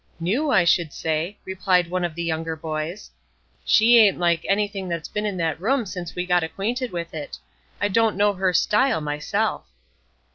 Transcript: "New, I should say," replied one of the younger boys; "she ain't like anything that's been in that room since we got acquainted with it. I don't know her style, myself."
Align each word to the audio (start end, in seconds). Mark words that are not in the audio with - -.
"New, 0.19 0.49
I 0.49 0.63
should 0.63 0.93
say," 0.93 1.37
replied 1.45 1.87
one 1.91 2.03
of 2.03 2.15
the 2.15 2.23
younger 2.23 2.55
boys; 2.55 3.11
"she 3.63 3.99
ain't 3.99 4.17
like 4.17 4.43
anything 4.49 4.89
that's 4.89 5.07
been 5.07 5.27
in 5.27 5.37
that 5.37 5.61
room 5.61 5.85
since 5.85 6.15
we 6.15 6.25
got 6.25 6.41
acquainted 6.41 6.91
with 6.91 7.13
it. 7.13 7.37
I 7.79 7.87
don't 7.87 8.17
know 8.17 8.33
her 8.33 8.51
style, 8.51 8.99
myself." 9.01 9.67